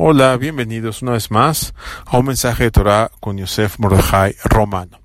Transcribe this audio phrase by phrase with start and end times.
[0.00, 1.74] Hola, bienvenidos una vez más
[2.06, 5.00] a un mensaje de Torah con Yosef Mordejai Romano.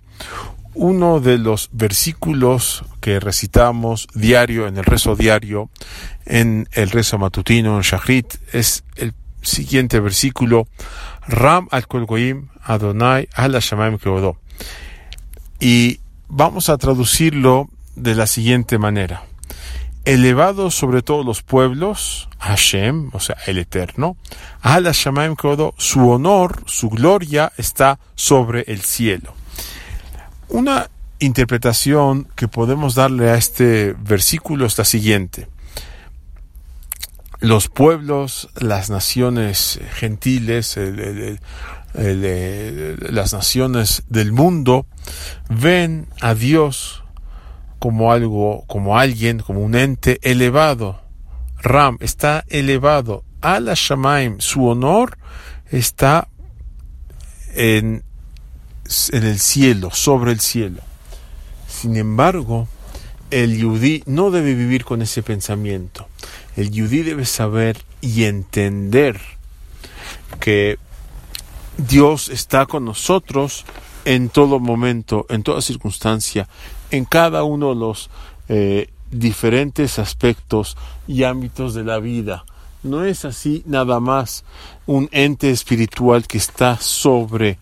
[0.75, 5.71] Uno de los versículos que recitamos diario en el rezo diario,
[6.27, 10.67] en el rezo matutino, en Shachrit, es el siguiente versículo,
[11.27, 13.97] Ram al Kol Goim Adonai al Shamaim.
[15.59, 19.23] Y vamos a traducirlo de la siguiente manera
[20.05, 24.17] elevado sobre todos los pueblos, Hashem, o sea, el Eterno,
[24.61, 29.33] Al Shamaim Kodo, su honor, su gloria está sobre el cielo.
[30.49, 30.89] Una
[31.19, 35.47] interpretación que podemos darle a este versículo es la siguiente.
[37.39, 40.77] Los pueblos, las naciones gentiles,
[41.93, 44.85] las naciones del mundo
[45.49, 47.02] ven a Dios
[47.83, 51.01] como algo, como alguien, como un ente elevado.
[51.61, 53.25] Ram está elevado.
[53.41, 55.17] Al Shamaim, su honor
[55.69, 56.29] está
[57.53, 58.01] en,
[59.11, 60.79] en el cielo, sobre el cielo.
[61.67, 62.69] Sin embargo,
[63.31, 66.07] el yudí no debe vivir con ese pensamiento.
[66.55, 69.19] El yudí debe saber y entender
[70.39, 70.79] que
[71.77, 73.65] Dios está con nosotros
[74.05, 76.47] en todo momento, en toda circunstancia,
[76.91, 78.09] en cada uno de los
[78.49, 82.45] eh, diferentes aspectos y ámbitos de la vida.
[82.83, 84.43] No es así nada más
[84.85, 87.57] un ente espiritual que está sobre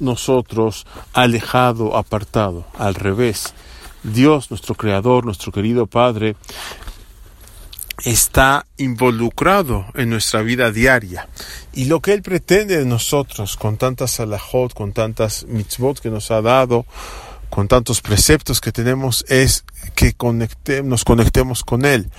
[0.00, 2.64] nosotros, alejado, apartado.
[2.78, 3.54] Al revés,
[4.02, 6.36] Dios, nuestro Creador, nuestro querido Padre,
[8.04, 11.28] está involucrado en nuestra vida diaria.
[11.72, 16.30] Y lo que Él pretende de nosotros, con tantas salahot, con tantas mitzvot que nos
[16.30, 16.86] ha dado,
[17.50, 20.14] con tantos preceptos que tenemos, es que
[20.82, 22.10] nos conectemos con Él.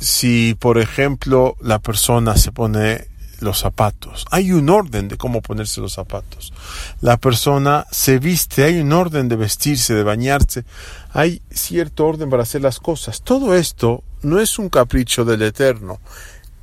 [0.00, 3.06] Si, por ejemplo, la persona se pone
[3.44, 4.24] los zapatos.
[4.30, 6.52] Hay un orden de cómo ponerse los zapatos.
[7.00, 10.64] La persona se viste, hay un orden de vestirse, de bañarse,
[11.12, 13.22] hay cierto orden para hacer las cosas.
[13.22, 16.00] Todo esto no es un capricho del Eterno,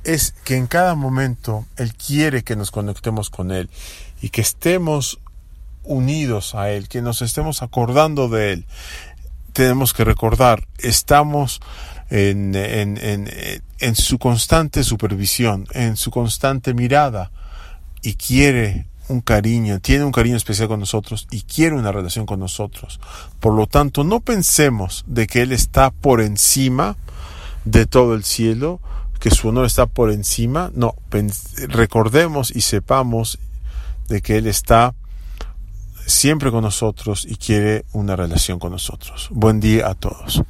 [0.04, 3.70] es que en cada momento Él quiere que nos conectemos con Él
[4.20, 5.18] y que estemos
[5.84, 8.66] unidos a Él, que nos estemos acordando de Él.
[9.52, 11.60] Tenemos que recordar, estamos
[12.12, 13.30] en, en, en,
[13.78, 17.30] en su constante supervisión, en su constante mirada
[18.02, 22.38] y quiere un cariño, tiene un cariño especial con nosotros y quiere una relación con
[22.38, 23.00] nosotros.
[23.40, 26.96] Por lo tanto, no pensemos de que Él está por encima
[27.64, 28.80] de todo el cielo,
[29.18, 30.70] que su honor está por encima.
[30.74, 30.94] No,
[31.68, 33.38] recordemos y sepamos
[34.08, 34.94] de que Él está
[36.06, 39.28] siempre con nosotros y quiere una relación con nosotros.
[39.30, 40.42] Buen día a todos.